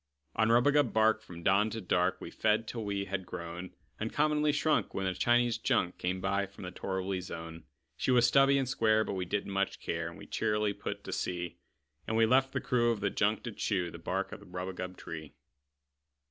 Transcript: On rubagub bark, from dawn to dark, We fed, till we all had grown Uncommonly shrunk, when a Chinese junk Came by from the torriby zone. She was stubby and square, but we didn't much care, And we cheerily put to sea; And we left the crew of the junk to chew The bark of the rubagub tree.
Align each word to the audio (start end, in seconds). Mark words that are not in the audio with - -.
On 0.35 0.49
rubagub 0.49 0.93
bark, 0.93 1.21
from 1.21 1.43
dawn 1.43 1.69
to 1.69 1.79
dark, 1.79 2.19
We 2.19 2.31
fed, 2.31 2.67
till 2.67 2.83
we 2.83 3.01
all 3.05 3.09
had 3.11 3.23
grown 3.23 3.75
Uncommonly 3.99 4.51
shrunk, 4.51 4.95
when 4.95 5.05
a 5.05 5.13
Chinese 5.13 5.59
junk 5.59 5.99
Came 5.99 6.19
by 6.19 6.47
from 6.47 6.63
the 6.63 6.71
torriby 6.71 7.21
zone. 7.21 7.65
She 7.97 8.09
was 8.09 8.25
stubby 8.25 8.57
and 8.57 8.67
square, 8.67 9.03
but 9.03 9.13
we 9.13 9.25
didn't 9.25 9.51
much 9.51 9.79
care, 9.79 10.09
And 10.09 10.17
we 10.17 10.25
cheerily 10.25 10.73
put 10.73 11.03
to 11.03 11.11
sea; 11.11 11.59
And 12.07 12.17
we 12.17 12.25
left 12.25 12.51
the 12.51 12.59
crew 12.61 12.89
of 12.89 12.99
the 12.99 13.11
junk 13.11 13.43
to 13.43 13.51
chew 13.51 13.91
The 13.91 13.99
bark 13.99 14.31
of 14.31 14.39
the 14.39 14.47
rubagub 14.47 14.97
tree. 14.97 15.35